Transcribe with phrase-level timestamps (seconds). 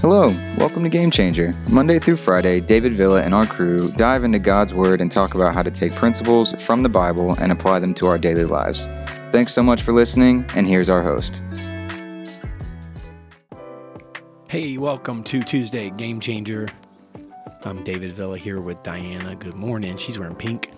[0.00, 1.52] Hello, welcome to Game Changer.
[1.68, 5.54] Monday through Friday, David Villa and our crew dive into God's Word and talk about
[5.54, 8.86] how to take principles from the Bible and apply them to our daily lives.
[9.32, 11.42] Thanks so much for listening, and here's our host.
[14.48, 16.68] Hey, welcome to Tuesday Game Changer.
[17.64, 19.34] I'm David Villa here with Diana.
[19.34, 19.96] Good morning.
[19.96, 20.70] She's wearing pink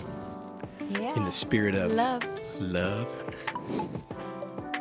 [0.99, 1.15] Yeah.
[1.15, 2.23] in the spirit of love.
[2.59, 3.07] love.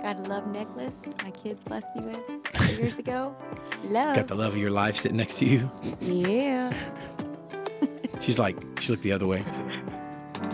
[0.02, 0.94] Got a love necklace
[1.24, 3.36] my kids blessed me with years ago.
[3.84, 4.16] Love.
[4.16, 5.70] Got the love of your life sitting next to you.
[6.02, 6.74] yeah.
[8.20, 9.44] She's like, she looked the other way.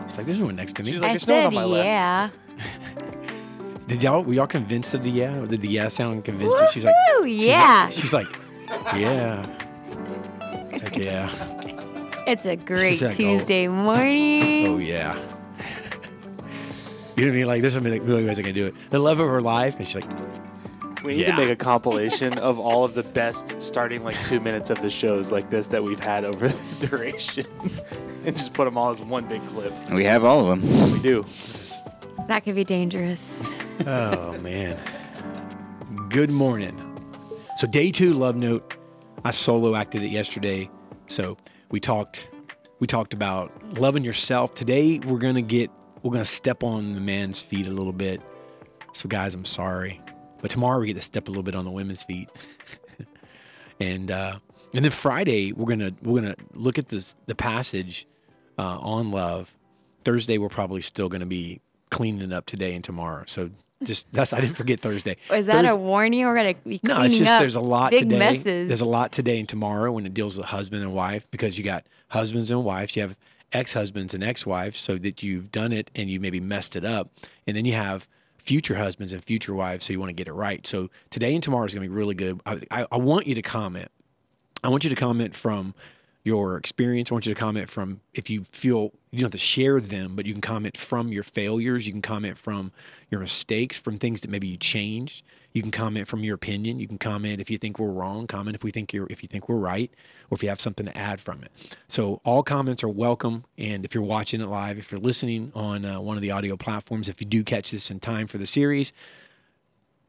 [0.08, 0.92] It's like, there's no one next to me.
[0.92, 2.30] She's like, I "There's no one said on my left." yeah.
[3.88, 5.38] Did y'all, were y'all convinced of the yeah?
[5.40, 6.68] Or did the yeah sound convinced you?
[6.72, 7.84] She's like, Woo, she's yeah.
[7.86, 8.28] like- She's like,
[8.96, 9.44] yeah.
[10.72, 12.24] She's like, yeah.
[12.28, 13.16] it's a great like, oh.
[13.16, 14.68] Tuesday morning.
[14.68, 15.16] Oh, yeah.
[17.16, 17.48] You know what I mean?
[17.48, 18.76] Like, there's so many million ways I can do it.
[18.90, 19.78] The love of her life.
[19.78, 21.36] And she's like, We need Yeah.
[21.36, 24.90] to make a compilation of all of the best starting like two minutes of the
[24.90, 26.48] shows like this that we've had over
[26.80, 27.46] the duration,
[28.26, 29.72] and just put them all as one big clip.
[29.92, 30.92] We have all of them.
[30.94, 31.24] We do.
[32.28, 33.84] That could be dangerous.
[33.88, 34.80] Oh man.
[36.10, 36.76] Good morning.
[37.58, 38.76] So day two, love note.
[39.24, 40.70] I solo acted it yesterday.
[41.08, 41.38] So
[41.70, 42.28] we talked
[42.80, 44.56] we talked about loving yourself.
[44.56, 45.70] Today we're gonna get
[46.06, 48.22] we're gonna step on the man's feet a little bit.
[48.94, 50.00] So guys, I'm sorry.
[50.40, 52.30] But tomorrow we get to step a little bit on the women's feet.
[53.80, 54.38] and uh
[54.76, 58.08] and then Friday we're gonna we're gonna look at this the passage
[58.60, 59.58] uh, on love.
[60.04, 63.24] Thursday we're probably still gonna be cleaning it up today and tomorrow.
[63.26, 63.50] So
[63.84, 65.18] just that's I didn't forget Thursday.
[65.32, 66.24] Was that a warning?
[66.24, 67.00] We're gonna be cleaning up.
[67.00, 68.20] no, it's just up there's a lot big today.
[68.20, 68.68] messes.
[68.68, 71.64] There's a lot today and tomorrow when it deals with husband and wife because you
[71.64, 73.18] got husbands and wives, you have
[73.54, 77.10] ex-husbands and ex-wives, so that you've done it and you maybe messed it up,
[77.48, 78.08] and then you have
[78.38, 80.68] future husbands and future wives, so you want to get it right.
[80.68, 82.40] So today and tomorrow is going to be really good.
[82.46, 83.90] I, I, I want you to comment.
[84.64, 85.74] I want you to comment from
[86.24, 87.12] your experience.
[87.12, 90.16] I want you to comment from if you feel you don't have to share them,
[90.16, 91.88] but you can comment from your failures.
[91.88, 92.72] You can comment from
[93.10, 95.24] your mistakes, from things that maybe you changed.
[95.56, 96.82] You can comment from your opinion.
[96.82, 98.28] You can comment if you think we're wrong.
[98.28, 99.90] Comment if we think you're if you think we're right,
[100.30, 101.52] or if you have something to add from it.
[101.88, 103.46] So all comments are welcome.
[103.58, 106.58] And if you're watching it live, if you're listening on uh, one of the audio
[106.58, 108.92] platforms, if you do catch this in time for the series,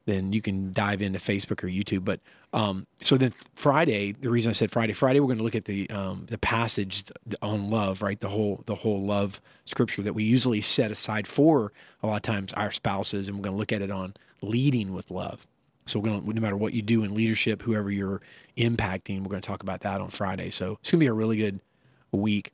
[0.06, 2.04] then you can dive into Facebook or YouTube.
[2.04, 2.18] But
[2.52, 5.66] um, so then Friday, the reason I said Friday, Friday we're going to look at
[5.66, 7.04] the um, the passage
[7.40, 8.18] on love, right?
[8.18, 12.22] The whole the whole love scripture that we usually set aside for a lot of
[12.22, 15.47] times our spouses, and we're going to look at it on leading with love.
[15.86, 18.20] So we're going to no matter what you do in leadership, whoever you're
[18.56, 20.50] impacting, we're going to talk about that on Friday.
[20.50, 21.60] So it's going to be a really good
[22.10, 22.52] week.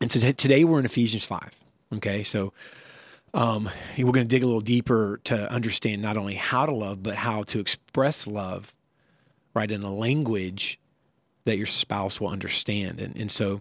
[0.00, 1.52] And today, today we're in Ephesians five.
[1.94, 2.52] Okay, so
[3.34, 7.02] um, we're going to dig a little deeper to understand not only how to love,
[7.02, 8.74] but how to express love,
[9.54, 10.78] right, in a language
[11.44, 13.00] that your spouse will understand.
[13.00, 13.60] And, and so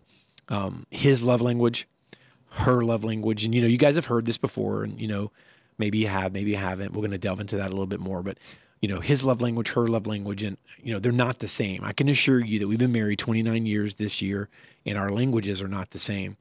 [0.50, 1.88] um, his love language,
[2.52, 5.32] her love language, and you know, you guys have heard this before, and you know,
[5.82, 6.94] maybe you have, maybe you haven't.
[6.94, 8.38] We're going to delve into that a little bit more, but
[8.82, 11.84] you know, his love language, her love language, and you know, they're not the same.
[11.84, 14.48] I can assure you that we've been married 29 years this year,
[14.86, 16.38] and our languages are not the same.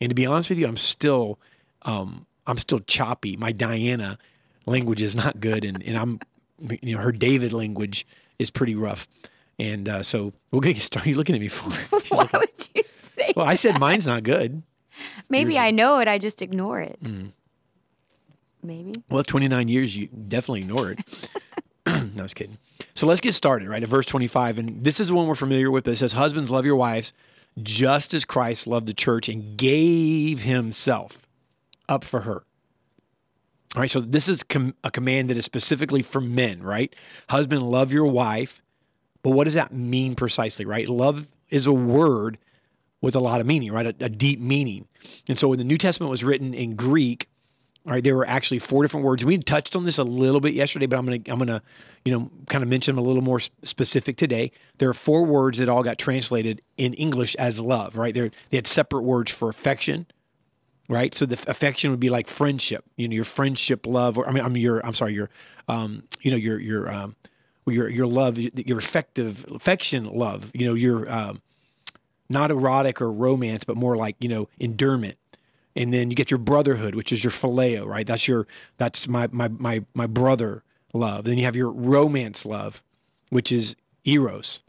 [0.00, 1.38] And to be honest with you, I'm still,
[1.82, 3.36] um, I'm still choppy.
[3.36, 4.18] My Diana
[4.66, 6.20] language is not good, and, and I'm,
[6.82, 8.06] you know, her David language
[8.38, 9.06] is pretty rough.
[9.58, 11.10] And uh, so we're gonna get started.
[11.10, 11.70] You're looking at me for.
[12.14, 13.32] Why like, would you say?
[13.36, 14.62] well, I said mine's not good.
[15.28, 16.08] Maybe I know it.
[16.08, 17.02] I just ignore it.
[17.02, 17.32] Mm.
[18.68, 18.92] Maybe.
[19.08, 20.98] Well, 29 years, you definitely ignore it.
[21.86, 22.58] no, I was kidding.
[22.94, 23.82] So let's get started, right?
[23.82, 24.58] At verse 25.
[24.58, 25.84] And this is the one we're familiar with.
[25.84, 27.14] But it says, Husbands, love your wives
[27.62, 31.18] just as Christ loved the church and gave himself
[31.88, 32.44] up for her.
[33.74, 33.90] All right.
[33.90, 36.94] So this is com- a command that is specifically for men, right?
[37.30, 38.62] Husband, love your wife.
[39.22, 40.86] But what does that mean precisely, right?
[40.86, 42.36] Love is a word
[43.00, 43.86] with a lot of meaning, right?
[43.86, 44.88] A, a deep meaning.
[45.26, 47.28] And so when the New Testament was written in Greek,
[47.88, 49.24] all right, there were actually four different words.
[49.24, 51.62] We touched on this a little bit yesterday, but I'm gonna I'm gonna
[52.04, 54.52] you know kind of mention them a little more specific today.
[54.76, 57.96] There are four words that all got translated in English as love.
[57.96, 60.06] Right, there they had separate words for affection.
[60.90, 62.84] Right, so the affection would be like friendship.
[62.96, 65.30] You know, your friendship love, or I mean, I'm your I'm sorry, your
[65.66, 67.16] um, you know your your um,
[67.66, 70.50] your your love, your effective affection love.
[70.52, 71.40] You know, your um,
[72.28, 75.16] not erotic or romance, but more like you know endearment
[75.76, 78.06] and then you get your brotherhood, which is your phileo, right?
[78.06, 80.62] That's your that's my my my my brother
[80.92, 81.24] love.
[81.24, 82.82] Then you have your romance love,
[83.30, 84.62] which is eros,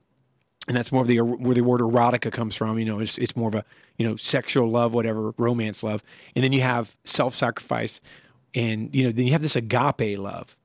[0.68, 2.78] and that's more of the where the word erotica comes from.
[2.78, 3.66] You know, it's it's more of a
[3.98, 6.04] you know sexual love, whatever romance love,
[6.36, 8.02] and then you have self sacrifice,
[8.54, 10.56] and you know then you have this agape love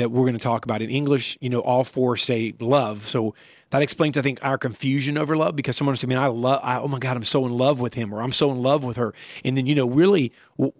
[0.00, 0.82] that we're going to talk about.
[0.82, 3.06] In English, you know, all four say love.
[3.06, 3.34] So
[3.70, 6.60] that explains, I think, our confusion over love because someone said, "Man, I love.
[6.62, 8.82] I, oh my God, I'm so in love with him, or I'm so in love
[8.82, 9.14] with her."
[9.44, 10.32] And then you know, really,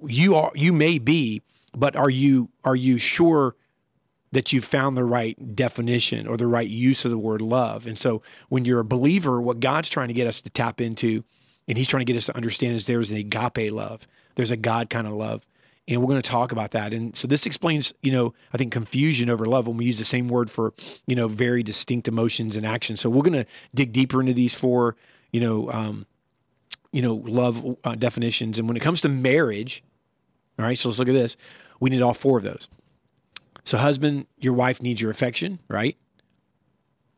[0.03, 0.51] you are.
[0.55, 1.43] You may be,
[1.77, 2.51] but are you?
[2.65, 3.55] Are you sure?
[4.33, 7.85] that you've found the right definition or the right use of the word love.
[7.85, 11.25] And so when you're a believer, what God's trying to get us to tap into
[11.67, 14.07] and he's trying to get us to understand is there's an agape love.
[14.35, 15.47] There's a God kind of love.
[15.91, 16.95] And we're going to talk about that.
[16.95, 20.05] And so this explains, you know, I think confusion over love when we use the
[20.05, 20.73] same word for,
[21.07, 23.01] you know, very distinct emotions and actions.
[23.01, 24.97] So we're going to dig deeper into these four,
[25.33, 26.07] you know, um,
[26.93, 28.59] you know, love uh, definitions.
[28.59, 29.83] And when it comes to marriage,
[30.59, 31.37] all right, so let's look at this.
[31.81, 32.69] We need all four of those.
[33.65, 35.97] So, husband, your wife needs your affection, right?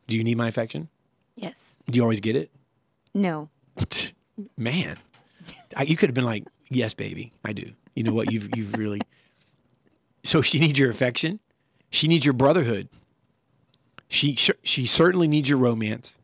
[0.07, 0.89] Do you need my affection?
[1.35, 1.55] Yes.
[1.89, 2.51] Do you always get it?
[3.13, 3.49] No.
[4.57, 4.97] Man,
[5.75, 8.31] I, you could have been like, "Yes, baby, I do." You know what?
[8.31, 9.01] You've you've really.
[10.25, 11.41] So she needs your affection.
[11.89, 12.87] She needs your brotherhood.
[14.07, 16.17] She she certainly needs your romance.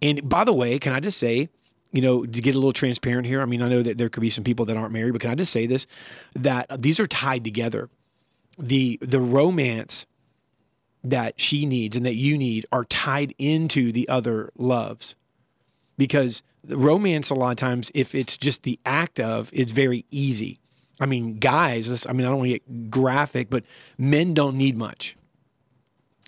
[0.00, 1.50] And by the way, can I just say,
[1.92, 3.42] you know, to get a little transparent here?
[3.42, 5.30] I mean, I know that there could be some people that aren't married, but can
[5.30, 5.86] I just say this?
[6.34, 7.90] That these are tied together.
[8.58, 10.06] The the romance
[11.04, 15.14] that she needs and that you need are tied into the other loves
[15.98, 20.60] because romance a lot of times if it's just the act of it's very easy.
[20.98, 23.64] I mean guys i mean i don't want to get graphic but
[23.98, 25.16] men don't need much.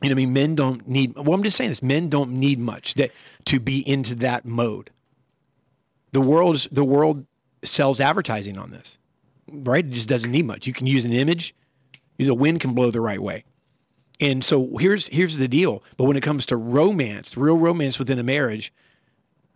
[0.02, 2.58] You know i mean men don't need well i'm just saying this men don't need
[2.58, 3.10] much that
[3.46, 4.90] to be into that mode.
[6.12, 7.26] The world the world
[7.64, 8.98] sells advertising on this
[9.50, 9.84] right?
[9.84, 10.66] It just doesn't need much.
[10.66, 11.54] You can use an image
[12.26, 13.44] the wind can blow the right way.
[14.20, 15.82] And so here's here's the deal.
[15.96, 18.72] But when it comes to romance, real romance within a marriage,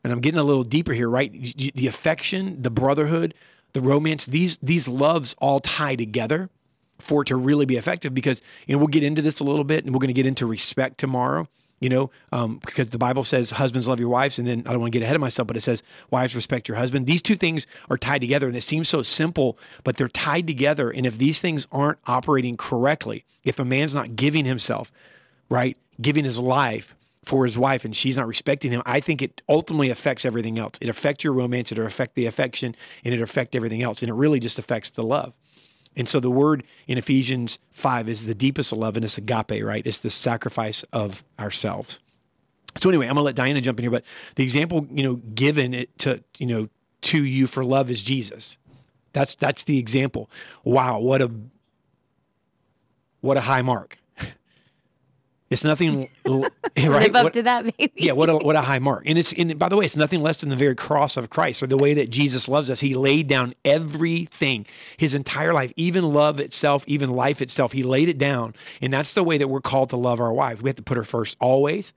[0.04, 1.32] and I'm getting a little deeper here, right?
[1.74, 3.34] The affection, the brotherhood,
[3.72, 6.50] the romance, these these loves all tie together
[6.98, 9.64] for it to really be effective because you know we'll get into this a little
[9.64, 11.48] bit and we're going to get into respect tomorrow
[11.82, 14.80] you know, um, because the Bible says husbands love your wives, and then I don't
[14.80, 15.82] want to get ahead of myself, but it says
[16.12, 17.08] wives respect your husband.
[17.08, 20.90] These two things are tied together, and it seems so simple, but they're tied together.
[20.90, 24.92] And if these things aren't operating correctly, if a man's not giving himself,
[25.48, 29.42] right, giving his life for his wife, and she's not respecting him, I think it
[29.48, 30.72] ultimately affects everything else.
[30.80, 32.74] It affects your romance, it affects the affection,
[33.04, 35.32] and it affects everything else, and it really just affects the love.
[35.94, 39.62] And so the word in Ephesians 5 is the deepest of love, and it's agape,
[39.62, 39.86] right?
[39.86, 42.00] It's the sacrifice of ourselves.
[42.80, 44.04] So anyway, I'm gonna let Diana jump in here, but
[44.36, 46.68] the example, you know, given it to, you know,
[47.02, 48.56] to you for love is Jesus.
[49.12, 50.30] That's that's the example.
[50.64, 51.30] Wow, what a
[53.20, 53.98] what a high mark.
[55.50, 56.08] It's nothing
[56.78, 57.12] right.
[57.12, 57.92] Live up what, to that, maybe.
[57.96, 59.02] Yeah, what a what a high mark.
[59.04, 61.62] And it's and by the way, it's nothing less than the very cross of Christ,
[61.62, 62.80] or the way that Jesus loves us.
[62.80, 64.64] He laid down everything,
[64.96, 67.72] his entire life, even love itself, even life itself.
[67.72, 70.62] He laid it down, and that's the way that we're called to love our wives.
[70.62, 71.92] We have to put her first always,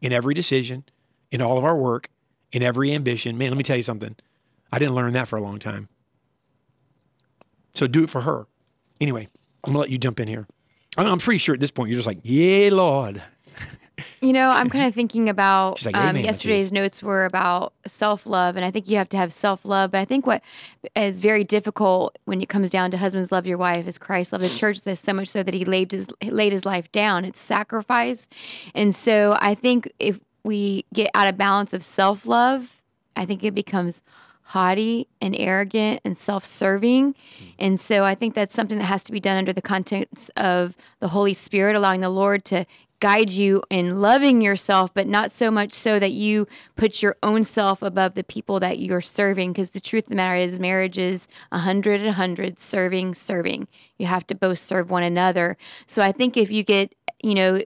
[0.00, 0.84] in every decision,
[1.32, 2.10] in all of our work,
[2.52, 3.36] in every ambition.
[3.36, 4.14] Man, let me tell you something.
[4.70, 5.88] I didn't learn that for a long time.
[7.74, 8.46] So do it for her.
[9.00, 9.28] Anyway,
[9.64, 10.46] I'm gonna let you jump in here.
[10.96, 13.22] I'm pretty sure at this point you're just like, yeah, Lord.
[14.20, 18.26] You know, I'm kind of thinking about like, um, "Amen, yesterday's notes were about self
[18.26, 19.92] love, and I think you have to have self love.
[19.92, 20.42] But I think what
[20.96, 24.44] is very difficult when it comes down to husbands love your wife is Christ loved
[24.44, 24.82] the church.
[24.82, 27.24] There's so much so that he laid his laid his life down.
[27.24, 28.28] It's sacrifice,
[28.74, 32.82] and so I think if we get out of balance of self love,
[33.16, 34.02] I think it becomes
[34.48, 37.12] haughty and arrogant and self serving.
[37.12, 37.44] Mm-hmm.
[37.58, 40.74] And so I think that's something that has to be done under the context of
[41.00, 42.64] the Holy Spirit, allowing the Lord to
[43.00, 47.44] guide you in loving yourself, but not so much so that you put your own
[47.44, 49.52] self above the people that you're serving.
[49.52, 53.14] Because the truth of the matter is, marriage is a hundred and a hundred, serving,
[53.14, 53.68] serving.
[53.98, 55.58] You have to both serve one another.
[55.86, 57.60] So I think if you get, you know,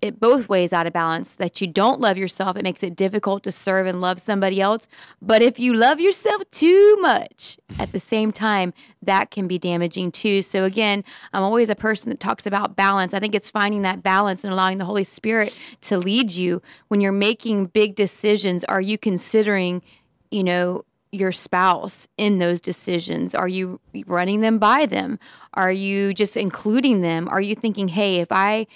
[0.00, 3.42] it both ways out of balance that you don't love yourself it makes it difficult
[3.42, 4.88] to serve and love somebody else
[5.20, 10.10] but if you love yourself too much at the same time that can be damaging
[10.10, 13.82] too so again i'm always a person that talks about balance i think it's finding
[13.82, 18.64] that balance and allowing the holy spirit to lead you when you're making big decisions
[18.64, 19.82] are you considering
[20.30, 23.34] you know your spouse in those decisions?
[23.34, 25.18] Are you running them by them?
[25.54, 27.28] Are you just including them?
[27.28, 28.66] Are you thinking, hey, if I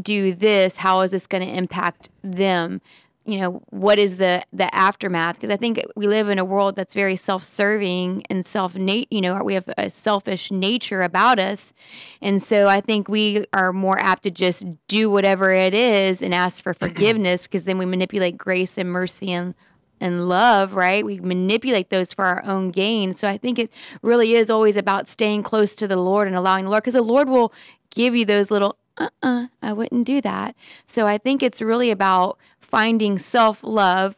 [0.00, 2.80] do this, how is this going to impact them?
[3.24, 5.36] You know, what is the the aftermath?
[5.36, 9.40] Because I think we live in a world that's very self-serving and self you know,
[9.44, 11.72] we have a selfish nature about us.
[12.20, 16.34] And so I think we are more apt to just do whatever it is and
[16.34, 19.54] ask for forgiveness because then we manipulate grace and mercy and
[20.00, 21.06] and love, right?
[21.06, 23.14] We manipulate those for our own gain.
[23.14, 23.72] So I think it
[24.02, 27.02] really is always about staying close to the Lord and allowing the Lord, because the
[27.02, 27.52] Lord will
[27.90, 30.54] give you those little uh-uh, I wouldn't do that.
[30.86, 34.16] So I think it's really about finding self-love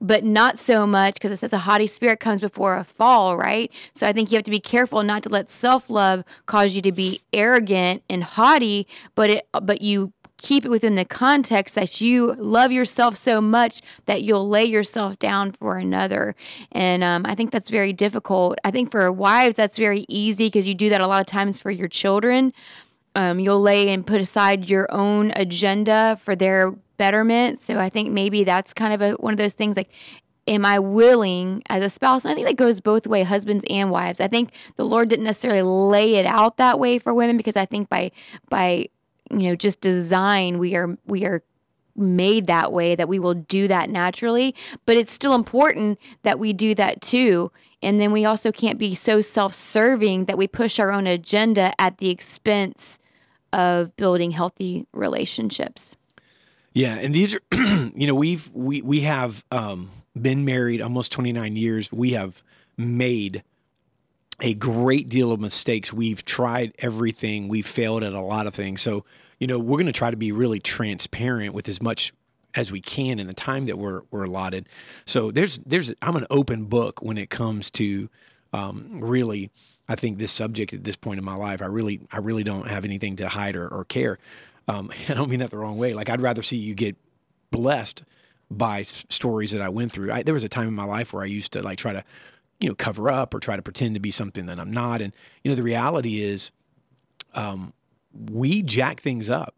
[0.00, 3.72] but not so much because it says a haughty spirit comes before a fall, right?
[3.92, 6.92] So I think you have to be careful not to let self-love cause you to
[6.92, 12.32] be arrogant and haughty, but it but you keep it within the context that you
[12.34, 16.36] love yourself so much that you'll lay yourself down for another.
[16.70, 18.56] And um, I think that's very difficult.
[18.64, 21.58] I think for wives, that's very easy because you do that a lot of times
[21.58, 22.52] for your children.
[23.18, 27.58] Um, you'll lay and put aside your own agenda for their betterment.
[27.58, 29.90] So I think maybe that's kind of a, one of those things like,
[30.46, 32.24] am I willing as a spouse?
[32.24, 34.20] And I think that goes both way, husbands and wives.
[34.20, 37.66] I think the Lord didn't necessarily lay it out that way for women because I
[37.66, 38.12] think by
[38.50, 38.86] by
[39.32, 41.42] you know just design we are we are
[41.96, 44.54] made that way that we will do that naturally
[44.86, 47.50] but it's still important that we do that too
[47.82, 51.98] and then we also can't be so self-serving that we push our own agenda at
[51.98, 53.00] the expense
[53.52, 55.96] of building healthy relationships
[56.74, 59.90] Yeah, and these are, you know, we've we we have um,
[60.20, 61.90] been married almost 29 years.
[61.90, 62.42] We have
[62.76, 63.42] made
[64.40, 65.92] a great deal of mistakes.
[65.92, 67.48] We've tried everything.
[67.48, 68.80] We've failed at a lot of things.
[68.80, 69.04] So,
[69.40, 72.12] you know, we're going to try to be really transparent with as much
[72.54, 74.68] as we can in the time that we're we're allotted.
[75.04, 78.08] So there's there's I'm an open book when it comes to
[78.52, 79.50] um, really.
[79.88, 82.68] I think this subject at this point in my life, I really I really don't
[82.68, 84.18] have anything to hide or, or care.
[84.66, 85.94] Um, I don't mean that the wrong way.
[85.94, 86.96] Like I'd rather see you get
[87.50, 88.04] blessed
[88.50, 90.12] by s- stories that I went through.
[90.12, 92.04] I, there was a time in my life where I used to like try to,
[92.60, 95.00] you know, cover up or try to pretend to be something that I'm not.
[95.00, 96.50] And you know, the reality is,
[97.34, 97.72] um,
[98.12, 99.54] we jack things up.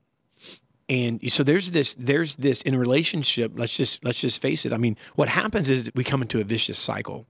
[0.88, 3.52] And so there's this, there's this in a relationship.
[3.54, 4.72] Let's just let's just face it.
[4.72, 7.26] I mean, what happens is we come into a vicious cycle.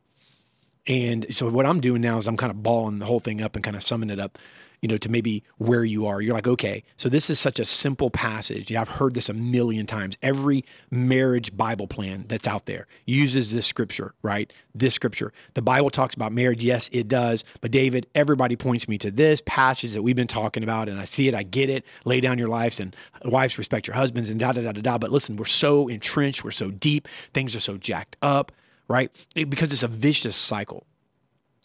[0.86, 3.54] And so what I'm doing now is I'm kind of balling the whole thing up
[3.54, 4.38] and kind of summing it up,
[4.80, 6.22] you know, to maybe where you are.
[6.22, 8.70] You're like, okay, so this is such a simple passage.
[8.70, 10.16] Yeah, I've heard this a million times.
[10.22, 14.50] Every marriage Bible plan that's out there uses this scripture, right?
[14.74, 15.34] This scripture.
[15.52, 16.64] The Bible talks about marriage.
[16.64, 17.44] Yes, it does.
[17.60, 21.04] But David, everybody points me to this passage that we've been talking about, and I
[21.04, 21.84] see it, I get it.
[22.06, 24.98] Lay down your lives and wives respect your husbands and da da da da da.
[24.98, 28.50] But listen, we're so entrenched, we're so deep, things are so jacked up
[28.90, 29.10] right?
[29.34, 30.84] Because it's a vicious cycle.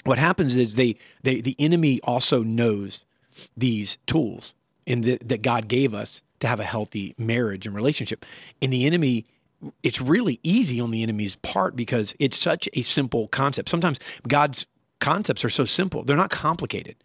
[0.03, 3.03] What happens is they, they the enemy also knows
[3.57, 4.53] these tools
[4.85, 8.23] in the, that God gave us to have a healthy marriage and relationship.
[8.61, 9.25] And the enemy,
[9.81, 13.69] it's really easy on the enemy's part because it's such a simple concept.
[13.69, 14.67] Sometimes God's
[14.99, 16.95] concepts are so simple; they're not complicated.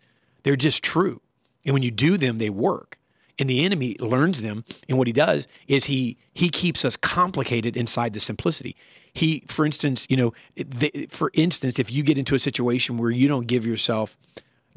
[0.43, 1.23] They're just true,
[1.65, 2.99] and when you do them, they work.
[3.39, 7.75] And the enemy learns them, and what he does is he he keeps us complicated
[7.75, 8.77] inside the simplicity.
[9.13, 13.11] He, for instance, you know, the, for instance, if you get into a situation where
[13.11, 14.17] you don't give yourself,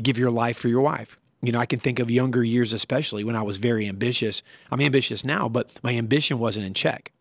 [0.01, 1.17] give your life for your wife.
[1.41, 4.41] You know, I can think of younger years, especially when I was very ambitious.
[4.71, 7.11] I'm ambitious now, but my ambition wasn't in check.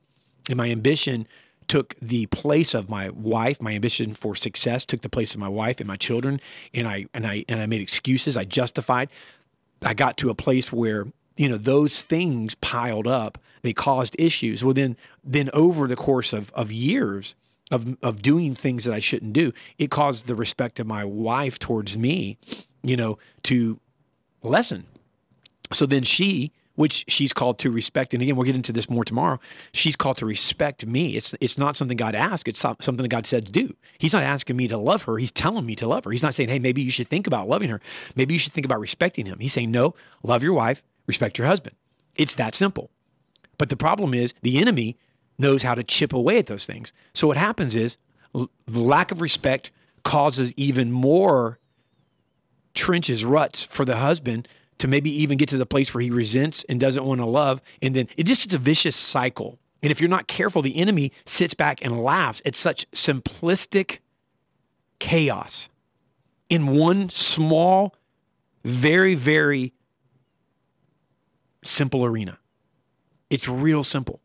[0.49, 1.27] And my ambition
[1.69, 3.61] took the place of my wife.
[3.61, 6.41] My ambition for success took the place of my wife and my children.
[6.73, 8.37] And I and I and I made excuses.
[8.37, 9.09] I justified.
[9.83, 13.39] I got to a place where you know those things piled up.
[13.63, 14.65] They caused issues.
[14.65, 17.35] Well, then then over the course of of years
[17.71, 21.59] of of doing things that I shouldn't do, it caused the respect of my wife
[21.59, 22.39] towards me,
[22.83, 23.79] you know, to
[24.43, 24.87] lessen.
[25.73, 29.05] So then she, which she's called to respect, and again we'll get into this more
[29.05, 29.39] tomorrow.
[29.73, 31.17] She's called to respect me.
[31.17, 32.49] It's it's not something God asked.
[32.49, 33.75] It's some- something that God said to do.
[33.99, 35.19] He's not asking me to love her.
[35.19, 36.11] He's telling me to love her.
[36.11, 37.81] He's not saying, hey, maybe you should think about loving her.
[38.17, 39.39] Maybe you should think about respecting him.
[39.39, 41.77] He's saying, no, love your wife, respect your husband.
[42.17, 42.91] It's that simple.
[43.59, 44.97] But the problem is the enemy
[45.39, 46.93] knows how to chip away at those things.
[47.15, 47.97] So what happens is
[48.35, 49.71] l- lack of respect
[50.05, 51.59] causes even more
[52.75, 56.65] trenches, ruts for the husband to maybe even get to the place where he resents
[56.69, 57.61] and doesn't want to love.
[57.81, 59.59] And then it just it's a vicious cycle.
[59.83, 63.99] And if you're not careful, the enemy sits back and laughs at such simplistic
[64.99, 65.69] chaos
[66.49, 67.95] in one small,
[68.65, 69.73] very, very
[71.65, 72.39] simple arena.
[73.33, 74.21] It's real simple.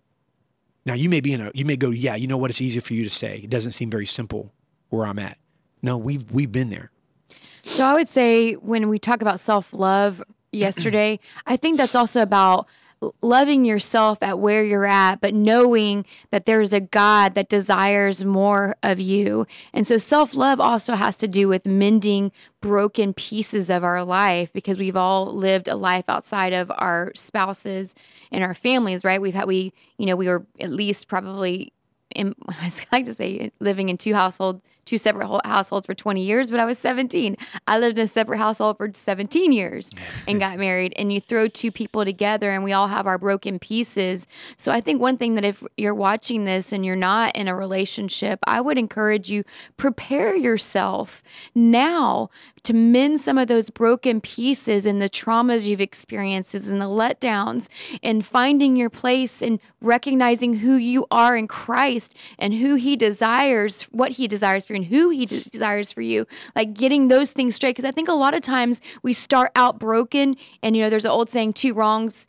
[0.85, 2.49] Now you may be in a you may go, yeah, you know what?
[2.49, 3.39] It's easier for you to say.
[3.43, 4.51] It doesn't seem very simple
[4.89, 5.37] where I'm at.
[5.81, 6.91] No, we've we've been there.
[7.63, 10.21] So I would say when we talk about self love
[10.51, 12.67] yesterday, I think that's also about
[13.21, 18.75] loving yourself at where you're at, but knowing that there's a God that desires more
[18.83, 19.45] of you.
[19.73, 24.51] And so self love also has to do with mending broken pieces of our life
[24.51, 27.93] because we've all lived a life outside of our spouses
[28.31, 29.21] and our families, right?
[29.21, 31.71] We've had, we, you know, we were at least probably
[32.15, 36.23] in, I like to say living in two household two separate ho- households for 20
[36.23, 37.37] years, but I was 17.
[37.67, 39.91] I lived in a separate household for 17 years
[40.27, 40.93] and got married.
[40.95, 44.27] And you throw two people together, and we all have our broken pieces.
[44.55, 47.55] So I think one thing that if you're watching this and you're not in a
[47.55, 49.43] relationship, I would encourage you
[49.75, 51.21] prepare yourself
[51.53, 52.29] now
[52.63, 57.67] to mend some of those broken pieces and the traumas you've experienced and the letdowns
[58.03, 63.83] and finding your place and recognizing who you are in Christ and who he desires,
[63.83, 66.25] what he desires for you and who he de- desires for you.
[66.55, 67.71] Like getting those things straight.
[67.71, 71.05] Because I think a lot of times we start out broken and, you know, there's
[71.05, 72.27] an old saying, two wrongs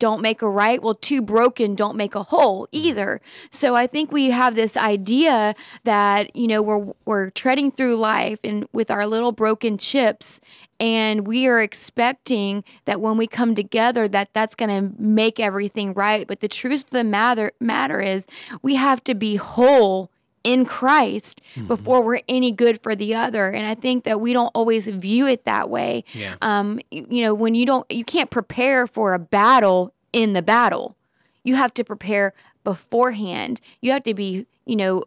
[0.00, 0.82] don't make a right.
[0.82, 2.86] Well, two broken don't make a whole mm-hmm.
[2.88, 3.20] either.
[3.50, 8.40] So I think we have this idea that, you know, we're we're treading through life
[8.42, 10.40] and with our little broken chips
[10.82, 15.94] and we are expecting that when we come together that that's going to make everything
[15.94, 18.26] right, but the truth of the matter matter is
[18.62, 20.10] we have to be whole
[20.44, 21.66] in Christ Mm-hmm.
[21.66, 23.50] before we're any good for the other.
[23.50, 26.02] And I think that we don't always view it that way.
[26.14, 26.36] Yeah.
[26.40, 30.96] Um, you, know, when you don't, you can't prepare for a battle in the battle.
[31.44, 32.32] You have to prepare
[32.64, 33.60] beforehand.
[33.82, 35.04] You have to be, you know,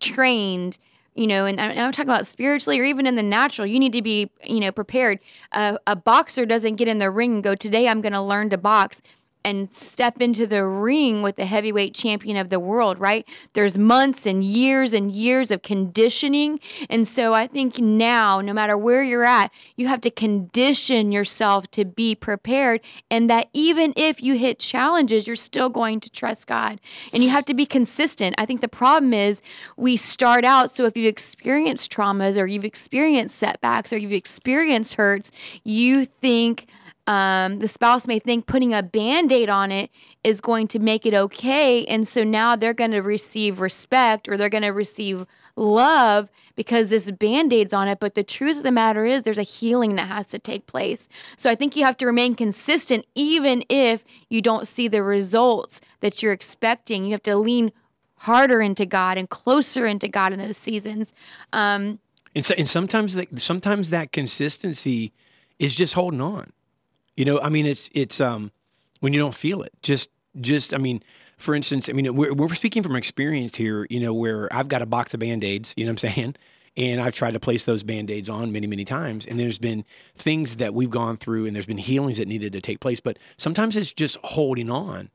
[0.00, 0.78] trained.
[1.14, 3.66] You know, and I'm talking about spiritually or even in the natural.
[3.66, 5.18] You need to be, you know, prepared.
[5.52, 8.48] Uh, a boxer doesn't get in the ring and go, "Today I'm going to learn
[8.50, 9.02] to box."
[9.44, 13.26] And step into the ring with the heavyweight champion of the world, right?
[13.54, 16.60] There's months and years and years of conditioning.
[16.88, 21.70] And so I think now, no matter where you're at, you have to condition yourself
[21.72, 22.80] to be prepared.
[23.10, 26.80] And that even if you hit challenges, you're still going to trust God.
[27.12, 28.34] And you have to be consistent.
[28.38, 29.42] I think the problem is
[29.76, 30.74] we start out.
[30.74, 35.30] So if you've experienced traumas or you've experienced setbacks or you've experienced hurts,
[35.64, 36.66] you think,
[37.10, 39.90] um, the spouse may think putting a band aid on it
[40.22, 41.84] is going to make it okay.
[41.86, 45.26] And so now they're going to receive respect or they're going to receive
[45.56, 47.98] love because this band aid's on it.
[47.98, 51.08] But the truth of the matter is, there's a healing that has to take place.
[51.36, 55.80] So I think you have to remain consistent, even if you don't see the results
[56.02, 57.04] that you're expecting.
[57.04, 57.72] You have to lean
[58.18, 61.12] harder into God and closer into God in those seasons.
[61.52, 61.98] Um,
[62.36, 65.12] And so, and sometimes sometimes that consistency
[65.58, 66.52] is just holding on.
[67.16, 68.52] You know, I mean, it's it's um
[69.00, 69.72] when you don't feel it.
[69.82, 71.02] Just just I mean,
[71.36, 73.86] for instance, I mean, we're we're speaking from experience here.
[73.90, 75.74] You know, where I've got a box of band aids.
[75.76, 76.36] You know what I'm saying?
[76.76, 79.26] And I've tried to place those band aids on many, many times.
[79.26, 82.60] And there's been things that we've gone through, and there's been healings that needed to
[82.60, 83.00] take place.
[83.00, 85.10] But sometimes it's just holding on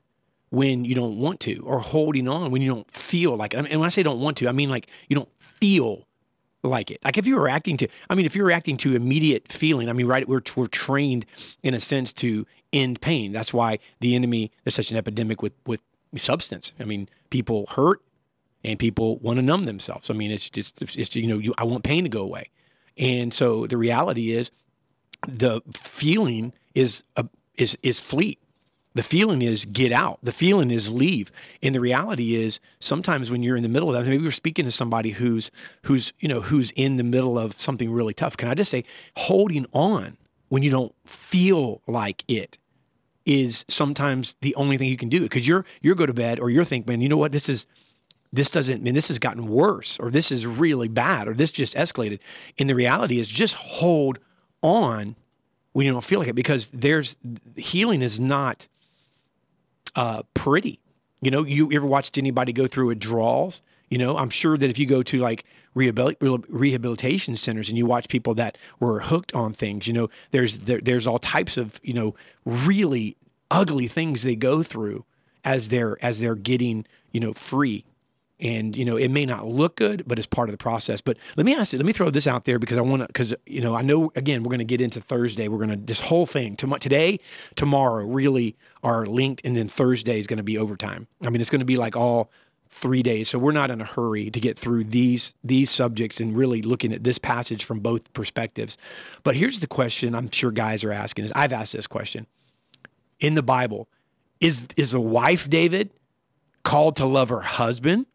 [0.49, 3.57] when you don't want to, or holding on when you don't feel like it.
[3.57, 6.07] And when I say don't want to, I mean like you don't feel
[6.67, 7.03] like it.
[7.03, 10.07] Like if you're reacting to, I mean, if you're reacting to immediate feeling, I mean,
[10.07, 11.25] right, we're, we're trained
[11.63, 13.31] in a sense to end pain.
[13.31, 15.81] That's why the enemy, there's such an epidemic with, with
[16.17, 16.73] substance.
[16.79, 18.01] I mean, people hurt
[18.63, 20.09] and people want to numb themselves.
[20.09, 22.49] I mean, it's just, it's, it's you know, you, I want pain to go away.
[22.97, 24.51] And so the reality is
[25.27, 28.39] the feeling is, a, is, is fleet.
[28.95, 30.19] The feeling is get out.
[30.23, 31.31] The feeling is leave.
[31.61, 34.65] And the reality is sometimes when you're in the middle of that, maybe you're speaking
[34.65, 35.51] to somebody who's
[35.83, 38.37] who's you know who's in the middle of something really tough.
[38.37, 38.85] Can I just say
[39.17, 42.57] holding on when you don't feel like it
[43.25, 46.49] is sometimes the only thing you can do because you're you're go to bed or
[46.49, 47.67] you're thinking, man, you know what, this is
[48.31, 51.75] this doesn't mean this has gotten worse or this is really bad or this just
[51.75, 52.19] escalated.
[52.57, 54.19] And the reality is just hold
[54.61, 55.15] on
[55.73, 57.17] when you don't feel like it because there's
[57.57, 58.67] healing is not
[59.95, 60.79] uh, pretty.
[61.21, 63.61] You know, you ever watched anybody go through withdrawals?
[63.89, 67.85] You know, I'm sure that if you go to like rehabil- rehabilitation centers and you
[67.85, 71.79] watch people that were hooked on things, you know, there's there, there's all types of
[71.83, 73.15] you know really
[73.51, 75.05] ugly things they go through
[75.43, 77.85] as they're as they're getting you know free
[78.39, 81.01] and you know it may not look good but it's part of the process.
[81.01, 83.07] But let me ask you let me throw this out there because i want to
[83.07, 85.47] because you know i know again we're going to get into thursday.
[85.47, 87.19] We're going to this whole thing today
[87.55, 91.07] tomorrow really are linked and then thursday is going to be overtime.
[91.21, 92.31] I mean it's going to be like all
[92.69, 93.29] three days.
[93.29, 96.91] So we're not in a hurry to get through these these subjects and really looking
[96.91, 98.77] at this passage from both perspectives.
[99.23, 102.27] But here's the question i'm sure guys are asking is i've asked this question
[103.19, 103.87] in the bible.
[104.41, 105.91] Is is a wife david
[106.63, 108.07] called to love her husband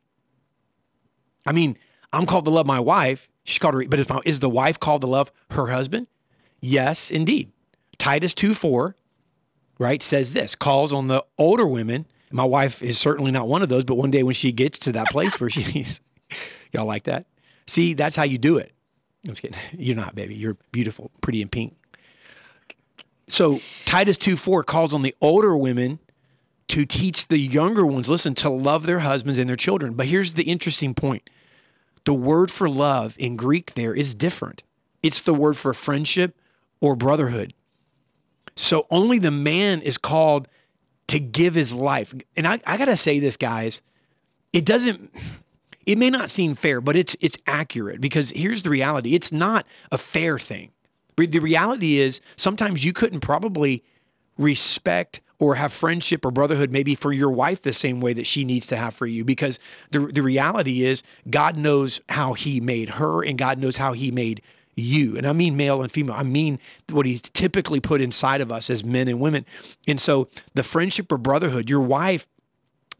[1.46, 1.76] I mean,
[2.12, 3.28] I'm called to love my wife.
[3.44, 6.06] She's called to, but is, my, is the wife called to love her husband?
[6.60, 7.52] Yes, indeed.
[7.98, 8.96] Titus 2 4,
[9.78, 12.06] right, says this calls on the older women.
[12.32, 14.92] My wife is certainly not one of those, but one day when she gets to
[14.92, 16.00] that place where she's,
[16.72, 17.26] y'all like that?
[17.66, 18.72] See, that's how you do it.
[19.26, 19.58] I'm just kidding.
[19.78, 20.34] You're not, baby.
[20.34, 21.76] You're beautiful, pretty, and pink.
[23.28, 25.98] So Titus 2 4 calls on the older women
[26.70, 29.94] to teach the younger ones, listen, to love their husbands and their children.
[29.94, 31.28] But here's the interesting point
[32.04, 34.62] the word for love in Greek there is different.
[35.02, 36.36] It's the word for friendship
[36.80, 37.54] or brotherhood.
[38.56, 40.48] So only the man is called
[41.08, 42.14] to give his life.
[42.36, 43.82] And I, I got to say this, guys,
[44.52, 45.12] it doesn't,
[45.86, 49.66] it may not seem fair, but it's, it's accurate because here's the reality it's not
[49.90, 50.70] a fair thing.
[51.16, 53.82] The reality is sometimes you couldn't probably
[54.38, 58.44] respect or have friendship or brotherhood maybe for your wife the same way that she
[58.44, 59.58] needs to have for you because
[59.90, 64.10] the, the reality is God knows how he made her and God knows how he
[64.10, 64.42] made
[64.76, 65.16] you.
[65.16, 66.14] And I mean male and female.
[66.14, 69.44] I mean what he's typically put inside of us as men and women.
[69.88, 72.26] And so the friendship or brotherhood, your wife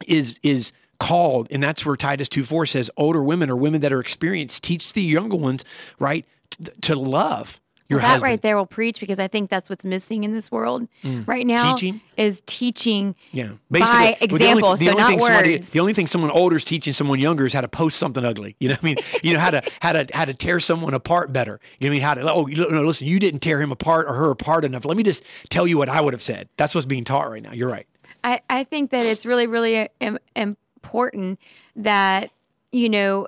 [0.07, 3.91] is is called, and that's where Titus 2 4 says, older women or women that
[3.91, 5.65] are experienced, teach the younger ones,
[5.97, 7.59] right, to, to love
[7.91, 8.23] your that husband.
[8.23, 11.73] right there will preach because I think that's what's missing in this world right now.
[11.73, 11.75] Mm.
[11.75, 12.01] Teaching?
[12.17, 13.15] is teaching.
[13.31, 15.71] Yeah, by well, the only- example, the so only not thing somebody- words.
[15.71, 18.55] the only thing someone older is teaching someone younger is how to post something ugly.
[18.59, 18.97] You know what I mean?
[19.23, 21.59] You know how to how to how to tear someone apart better.
[21.79, 22.01] You know what I mean?
[22.01, 24.85] How to oh you, no, listen, you didn't tear him apart or her apart enough.
[24.85, 26.49] Let me just tell you what I would have said.
[26.57, 27.51] That's what's being taught right now.
[27.53, 27.87] You're right.
[28.23, 31.39] I, I think that it's really, really uh, im- important
[31.75, 32.29] that,
[32.71, 33.27] you know,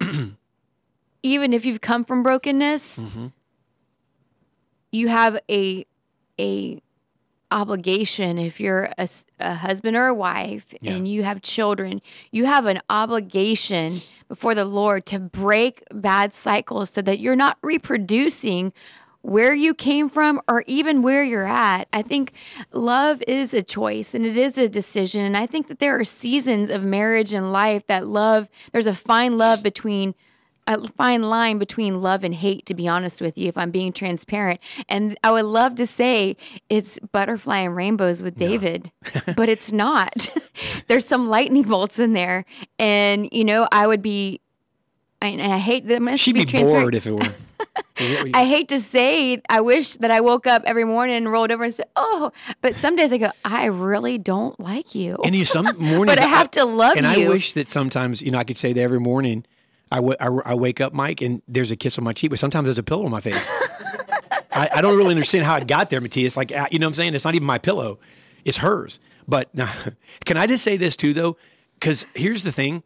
[1.22, 3.26] even if you've come from brokenness, Mm-hmm.
[4.92, 5.84] You have a,
[6.38, 6.80] a
[7.50, 10.92] obligation if you're a, a husband or a wife Yeah.
[10.94, 16.90] and you have children you have an obligation before the lord to break bad cycles
[16.90, 18.72] so that you're not reproducing
[19.22, 22.32] where you came from or even where you're at i think
[22.72, 26.04] love is a choice and it is a decision and i think that there are
[26.04, 30.16] seasons of marriage and life that love there's a fine love between
[30.66, 33.92] a fine line between love and hate, to be honest with you, if I'm being
[33.92, 34.60] transparent.
[34.88, 36.36] And I would love to say
[36.68, 38.90] it's butterfly and rainbows with David,
[39.36, 40.28] but it's not.
[40.88, 42.44] There's some lightning bolts in there.
[42.78, 44.40] And, you know, I would be,
[45.20, 45.96] and I hate that.
[45.96, 47.32] I'm She'd be be bored if it were.
[47.98, 51.64] I hate to say, I wish that I woke up every morning and rolled over
[51.64, 55.46] and said, "Oh," but some days I go, "I really don't like you." And you
[55.46, 57.26] some mornings, But I have to love and you.
[57.26, 59.46] I wish that sometimes, you know, I could say that every morning.
[59.90, 62.82] I, wake up, Mike, and there's a kiss on my cheek, but sometimes there's a
[62.82, 63.48] pillow on my face.
[64.52, 66.36] I, I don't really understand how it got there, Matthias.
[66.36, 67.14] Like, uh, you know what I'm saying?
[67.14, 67.98] It's not even my pillow,
[68.44, 69.00] it's hers.
[69.28, 69.50] But
[70.24, 71.36] can I just say this too, though?
[71.74, 72.82] Because here's the thing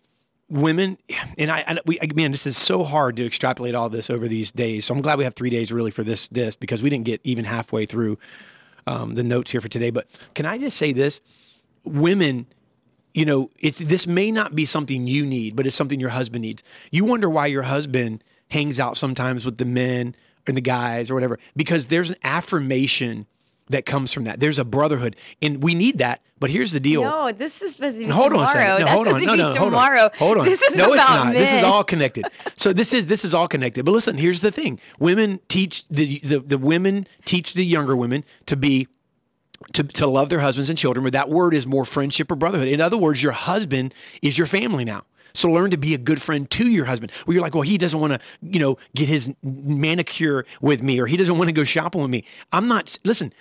[0.50, 0.98] women,
[1.38, 4.50] and I, and we, man, this is so hard to extrapolate all this over these
[4.50, 4.84] days.
[4.84, 7.20] So I'm glad we have three days really for this, this because we didn't get
[7.22, 8.18] even halfway through
[8.86, 9.90] um, the notes here for today.
[9.90, 11.20] But can I just say this?
[11.84, 12.46] Women,
[13.14, 16.42] you know, it's this may not be something you need, but it's something your husband
[16.42, 16.62] needs.
[16.90, 20.14] You wonder why your husband hangs out sometimes with the men
[20.46, 23.27] and the guys or whatever, because there's an affirmation
[23.68, 24.40] that comes from that.
[24.40, 26.23] There's a brotherhood, and we need that.
[26.40, 27.03] But here's the deal.
[27.03, 28.53] no, this is supposed to be Hold on a tomorrow.
[28.53, 28.70] second.
[28.70, 29.25] No, That's hold on.
[29.25, 29.64] No, no, hold on.
[29.66, 30.11] tomorrow.
[30.18, 30.44] Hold on.
[30.46, 31.27] This is no, about it's not.
[31.27, 31.35] men.
[31.35, 32.25] This is all connected.
[32.57, 33.85] So this is this is all connected.
[33.85, 38.25] But listen, here's the thing: women teach the the, the women teach the younger women
[38.46, 38.88] to be
[39.73, 42.68] to, to love their husbands and children, but that word is more friendship or brotherhood.
[42.68, 45.05] In other words, your husband is your family now.
[45.33, 47.12] So learn to be a good friend to your husband.
[47.25, 50.99] Where you're like, well, he doesn't want to, you know, get his manicure with me,
[51.01, 52.25] or he doesn't want to go shopping with me.
[52.53, 52.99] I'm not.
[53.05, 53.33] Listen,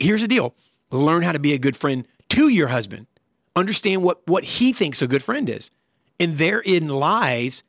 [0.00, 0.54] here's the deal:
[0.90, 3.06] learn how to be a good friend to your husband.
[3.54, 5.70] Understand what what he thinks a good friend is,
[6.18, 7.62] and therein lies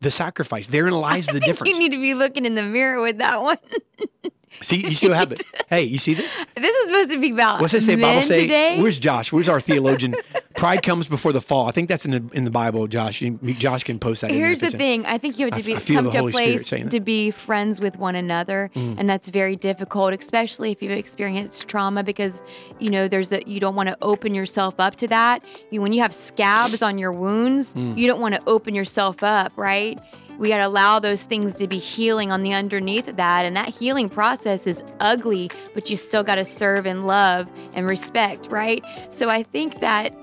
[0.00, 0.66] the sacrifice.
[0.66, 1.72] Therein lies the difference.
[1.72, 3.58] You need to be looking in the mirror with that one.
[4.60, 5.42] see, you see what happens.
[5.68, 6.38] Hey, you see this?
[6.54, 7.96] this is supposed to be about What's it say?
[7.96, 8.42] Bible say.
[8.42, 8.80] today.
[8.80, 9.32] Where's Josh?
[9.32, 10.14] Where's our theologian?
[10.56, 11.66] Pride comes before the fall.
[11.68, 12.86] I think that's in the in the Bible.
[12.86, 13.22] Josh,
[13.58, 14.30] Josh can post that.
[14.30, 15.04] Here's the thing.
[15.04, 16.70] I think you have to be, come to a place.
[16.70, 16.88] Mm.
[16.90, 22.02] to be friends with one another, and that's very difficult, especially if you've experienced trauma.
[22.02, 22.42] Because
[22.78, 25.44] you know, there's a you don't want to open yourself up to that.
[25.70, 27.98] You when you have scabs on your wounds, Mm.
[27.98, 29.98] you don't want to open yourself up, right?
[30.38, 33.56] We got to allow those things to be healing on the underneath of that, and
[33.56, 38.48] that healing process is ugly, but you still got to serve and love and respect,
[38.50, 38.84] right?
[39.10, 40.14] So I think that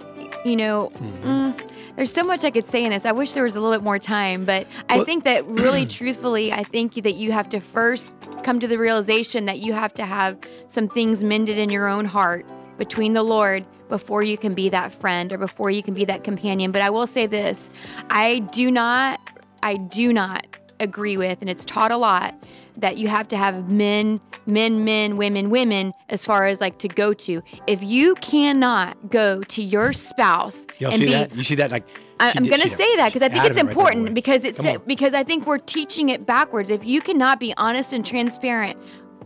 [0.46, 0.92] you know.
[0.96, 1.30] Mm-hmm.
[1.30, 3.06] mm, there's so much I could say in this.
[3.06, 6.52] I wish there was a little bit more time, but I think that really truthfully,
[6.52, 10.06] I think that you have to first come to the realization that you have to
[10.06, 12.48] have some things mended in your own heart
[12.78, 16.24] between the Lord before you can be that friend or before you can be that
[16.24, 16.72] companion.
[16.72, 17.70] But I will say this
[18.10, 19.20] I do not,
[19.64, 20.46] I do not
[20.80, 22.36] agree with, and it's taught a lot
[22.78, 26.88] that you have to have men, men, men, women, women, as far as like to
[26.88, 27.42] go to.
[27.68, 31.36] If you cannot go to your spouse Y'all and see be, that?
[31.36, 31.72] You see that?
[31.72, 31.86] Like
[32.20, 34.44] I, I'm did- going to say that because I think it's adamant right important because
[34.44, 36.70] it's because I think we're teaching it backwards.
[36.70, 38.78] If you cannot be honest and transparent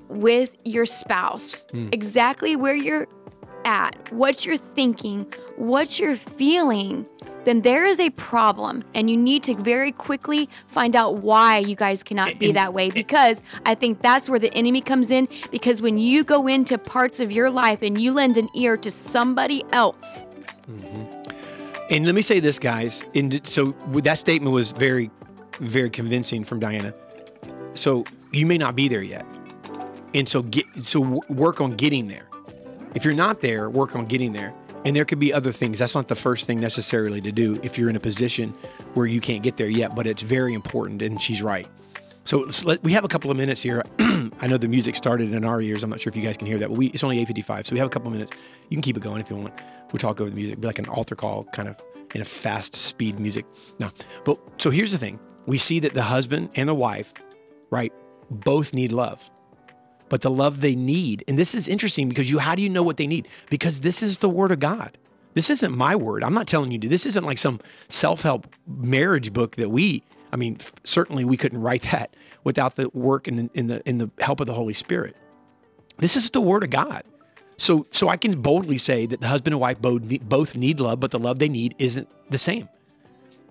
[0.10, 1.90] with your spouse, Hmm.
[1.92, 3.08] exactly where you're
[3.66, 7.06] at, what you're thinking, what you're feeling,
[7.46, 8.84] then there is a problem.
[8.94, 12.90] And you need to very quickly find out why you guys cannot be that way.
[12.90, 15.28] Because I think that's where the enemy comes in.
[15.52, 18.92] Because when you go into parts of your life and you lend an ear to
[18.92, 20.26] somebody else,
[20.70, 21.14] mm-hmm.
[21.90, 23.06] And let me say this, guys.
[23.16, 25.10] And so that statement was very,
[25.62, 26.94] very convincing from Diana.
[27.76, 29.26] So you may not be there yet,
[30.14, 32.27] and so get so work on getting there.
[32.98, 34.56] If you're not there, work on getting there.
[34.84, 35.78] And there could be other things.
[35.78, 38.56] That's not the first thing necessarily to do if you're in a position
[38.96, 39.94] where you can't get there yet.
[39.94, 41.68] But it's very important, and she's right.
[42.24, 43.84] So let's we have a couple of minutes here.
[44.00, 45.84] I know the music started in our ears.
[45.84, 47.74] I'm not sure if you guys can hear that, but we it's only 8:55, so
[47.74, 48.32] we have a couple of minutes.
[48.68, 49.54] You can keep it going if you want.
[49.94, 51.80] We'll talk over the music, be like an altar call, kind of
[52.16, 53.46] in a fast speed music.
[53.80, 53.92] No,
[54.26, 57.14] but so here's the thing: we see that the husband and the wife,
[57.70, 57.94] right,
[58.32, 59.22] both need love,
[60.10, 62.84] but the love they need, and this is interesting because you how do you know
[62.84, 63.28] what they need?
[63.50, 64.98] Because this is the word of God.
[65.34, 66.24] This isn't my word.
[66.24, 66.90] I'm not telling you to.
[66.90, 70.04] This isn't like some self-help marriage book that we.
[70.32, 74.10] I mean, certainly we couldn't write that without the work and in the in the
[74.20, 75.16] help of the Holy Spirit.
[75.98, 77.04] This is the word of God.
[77.58, 81.12] So so I can boldly say that the husband and wife both need love, but
[81.12, 82.70] the love they need isn't the same.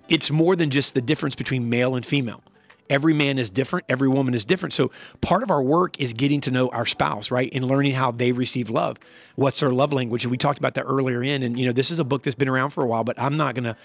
[0.09, 2.43] It's more than just the difference between male and female.
[2.89, 4.73] Every man is different, every woman is different.
[4.73, 7.51] So part of our work is getting to know our spouse, right?
[7.53, 8.99] And learning how they receive love.
[9.35, 10.25] What's their love language?
[10.25, 12.35] And we talked about that earlier in and you know, this is a book that's
[12.35, 13.77] been around for a while, but I'm not going to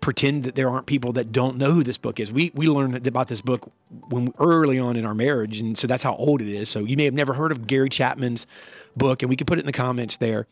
[0.00, 2.30] pretend that there aren't people that don't know who this book is.
[2.30, 3.70] We we learned about this book
[4.08, 6.68] when early on in our marriage, and so that's how old it is.
[6.68, 8.46] So you may have never heard of Gary Chapman's
[8.96, 10.46] book, and we can put it in the comments there.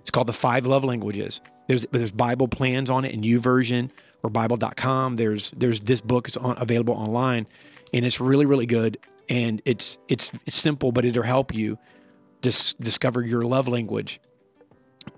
[0.00, 1.40] It's called The Five Love Languages.
[1.66, 3.90] There's there's Bible plans on it in YouVersion
[4.22, 5.16] or Bible.com.
[5.16, 7.46] There's there's this book is on, available online,
[7.92, 8.98] and it's really really good.
[9.28, 11.78] And it's it's it's simple, but it'll help you
[12.42, 14.20] dis- discover your love language.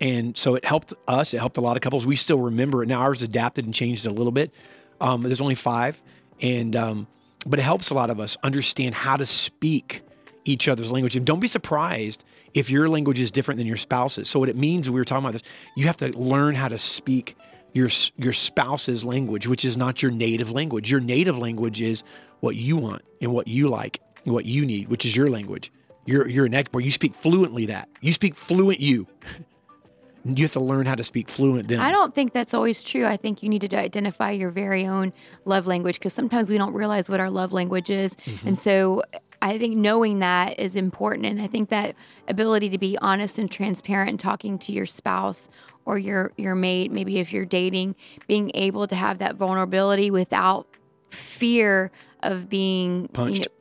[0.01, 1.35] And so it helped us.
[1.35, 2.07] It helped a lot of couples.
[2.07, 2.87] We still remember it.
[2.87, 4.53] Now ours adapted and changed a little bit.
[5.01, 6.01] Um, there's only five,
[6.41, 7.07] and um,
[7.47, 10.03] but it helps a lot of us understand how to speak
[10.45, 11.17] each other's language.
[11.17, 14.29] And don't be surprised if your language is different than your spouse's.
[14.29, 15.43] So what it means, we were talking about this.
[15.77, 17.37] You have to learn how to speak
[17.79, 20.91] your your spouse's language, which is not your native language.
[20.91, 22.03] Your native language is
[22.41, 25.73] what you want and what you like and what you need, which is your language.
[26.05, 26.81] You're you're an expert.
[26.81, 27.67] You speak fluently.
[27.67, 28.81] That you speak fluent.
[28.81, 29.07] You.
[30.25, 31.81] You have to learn how to speak fluent then.
[31.81, 33.07] I don't think that's always true.
[33.07, 35.12] I think you need to identify your very own
[35.47, 38.14] love language because sometimes we don't realize what our love language is.
[38.17, 38.49] Mm-hmm.
[38.49, 39.05] And so
[39.41, 41.25] I think knowing that is important.
[41.25, 41.95] And I think that
[42.27, 45.49] ability to be honest and transparent and talking to your spouse
[45.88, 47.96] or your, your mate, maybe if you're dating,
[48.27, 50.66] being able to have that vulnerability without
[51.09, 51.90] fear
[52.22, 53.48] of being you Punched.
[53.48, 53.58] know,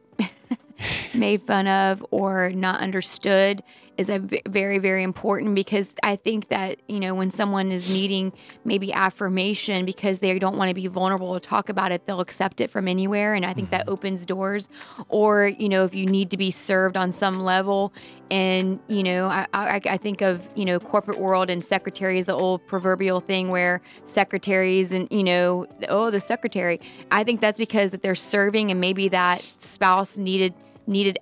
[1.17, 3.63] made fun of or not understood
[3.97, 7.89] is a v- very very important because i think that you know when someone is
[7.89, 8.31] needing
[8.63, 12.61] maybe affirmation because they don't want to be vulnerable or talk about it they'll accept
[12.61, 13.93] it from anywhere and i think that mm-hmm.
[13.93, 14.69] opens doors.
[15.09, 17.93] Or you know if you need to be served on some level
[18.29, 22.33] and you know I, I, I think of you know corporate world and secretaries the
[22.33, 26.79] old proverbial thing where secretaries and you know oh the secretary.
[27.09, 30.53] I think that's because that they're serving and maybe that spouse needed
[30.87, 31.19] needed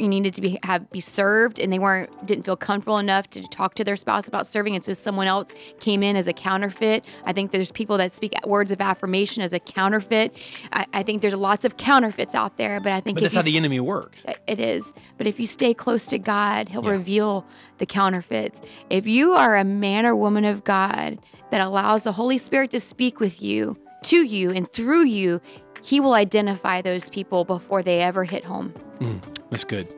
[0.00, 3.40] you needed to be have be served and they weren't didn't feel comfortable enough to
[3.42, 7.04] talk to their spouse about serving and so someone else came in as a counterfeit
[7.26, 10.36] i think there's people that speak words of affirmation as a counterfeit
[10.72, 13.42] i, I think there's lots of counterfeits out there but i think but that's how
[13.42, 14.24] the enemy works.
[14.48, 14.92] it is.
[15.16, 16.90] But if you stay close to God, He'll Yeah.
[16.90, 17.46] reveal
[17.78, 18.60] the counterfeits.
[18.90, 21.20] If you are a man or woman of God
[21.52, 25.40] that allows the Holy Spirit to speak with you, to you, and through you,
[25.82, 28.72] He will identify those people before they ever hit home.
[29.00, 29.88] Mm, that's good.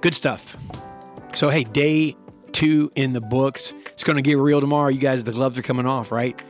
[0.00, 0.56] Good stuff.
[1.32, 2.16] So hey, day
[2.52, 3.72] two in the books.
[3.86, 4.88] It's going to get real tomorrow.
[4.88, 6.40] You guys, the gloves are coming off, right?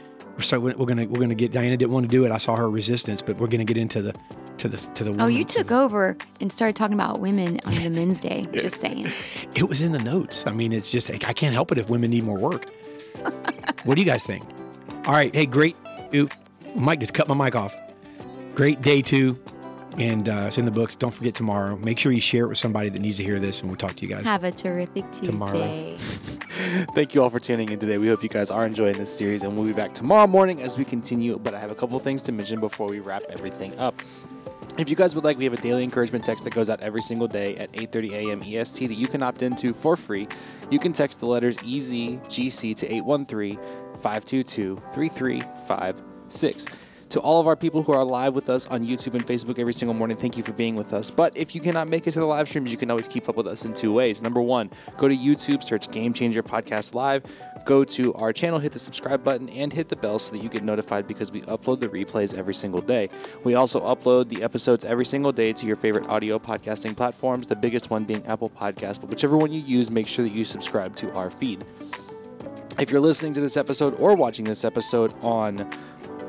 [0.50, 1.50] We're we're gonna we're gonna get.
[1.50, 2.30] Diana didn't want to do it.
[2.30, 4.14] I saw her resistance, but we're gonna get into the
[4.58, 5.10] to the to the.
[5.20, 8.46] Oh, you women- to took over and started talking about women on the Men's Day.
[8.52, 9.10] Just saying.
[9.56, 10.46] It was in the notes.
[10.46, 12.70] I mean, it's just I can't help it if women need more work.
[13.84, 14.44] what do you guys think?
[15.06, 15.34] All right.
[15.34, 15.76] Hey, great.
[16.14, 16.28] Ooh,
[16.76, 17.74] Mike just cut my mic off.
[18.58, 19.38] Great day two,
[19.98, 20.96] and uh, it's in the books.
[20.96, 21.76] Don't forget tomorrow.
[21.76, 23.94] Make sure you share it with somebody that needs to hear this, and we'll talk
[23.94, 24.24] to you guys.
[24.24, 25.26] Have a terrific Tuesday.
[25.26, 25.96] Tomorrow.
[26.92, 27.98] Thank you all for tuning in today.
[27.98, 30.76] We hope you guys are enjoying this series, and we'll be back tomorrow morning as
[30.76, 31.38] we continue.
[31.38, 34.02] But I have a couple things to mention before we wrap everything up.
[34.76, 37.02] If you guys would like, we have a daily encouragement text that goes out every
[37.02, 38.42] single day at 8:30 a.m.
[38.42, 40.26] EST that you can opt into for free.
[40.68, 42.88] You can text the letters EZGC to
[44.02, 46.74] 813-522-3356.
[47.10, 49.72] To all of our people who are live with us on YouTube and Facebook every
[49.72, 51.10] single morning, thank you for being with us.
[51.10, 53.36] But if you cannot make it to the live streams, you can always keep up
[53.36, 54.20] with us in two ways.
[54.20, 57.24] Number one, go to YouTube, search Game Changer Podcast Live,
[57.64, 60.50] go to our channel, hit the subscribe button, and hit the bell so that you
[60.50, 63.08] get notified because we upload the replays every single day.
[63.42, 67.56] We also upload the episodes every single day to your favorite audio podcasting platforms, the
[67.56, 69.00] biggest one being Apple Podcasts.
[69.00, 71.64] But whichever one you use, make sure that you subscribe to our feed.
[72.78, 75.68] If you're listening to this episode or watching this episode on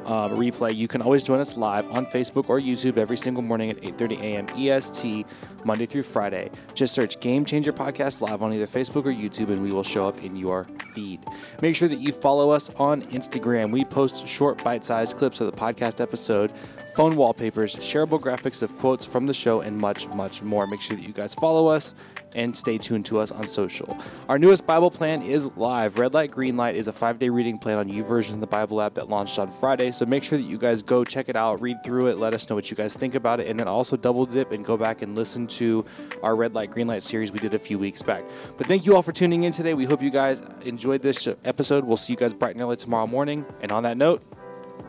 [0.09, 3.69] uh, replay, you can always join us live on Facebook or YouTube every single morning
[3.69, 4.47] at 8:30 a.m.
[4.57, 5.25] EST,
[5.63, 6.49] Monday through Friday.
[6.73, 10.07] Just search Game Changer Podcast live on either Facebook or YouTube, and we will show
[10.07, 11.19] up in your feed.
[11.61, 13.71] Make sure that you follow us on Instagram.
[13.71, 16.51] We post short, bite-sized clips of the podcast episode.
[16.99, 20.67] Phone wallpapers, shareable graphics of quotes from the show, and much, much more.
[20.67, 21.95] Make sure that you guys follow us
[22.35, 23.97] and stay tuned to us on social.
[24.27, 25.97] Our newest Bible plan is live.
[25.97, 28.81] Red Light, Green Light is a five day reading plan on YouVersion, of the Bible
[28.81, 29.91] app that launched on Friday.
[29.91, 32.49] So make sure that you guys go check it out, read through it, let us
[32.49, 35.01] know what you guys think about it, and then also double dip and go back
[35.01, 35.85] and listen to
[36.21, 38.25] our Red Light, Green Light series we did a few weeks back.
[38.57, 39.73] But thank you all for tuning in today.
[39.73, 41.85] We hope you guys enjoyed this episode.
[41.85, 43.45] We'll see you guys bright and early tomorrow morning.
[43.61, 44.21] And on that note,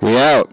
[0.02, 0.52] We out.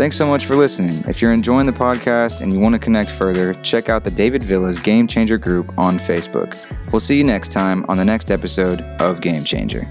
[0.00, 1.04] Thanks so much for listening.
[1.06, 4.42] If you're enjoying the podcast and you want to connect further, check out the David
[4.42, 6.56] Villas Game Changer group on Facebook.
[6.90, 9.86] We'll see you next time on the next episode of Game Changer.